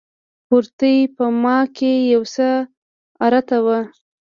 [0.47, 2.49] کورتۍ په ما کښې يو څه
[3.27, 3.79] ارته وه.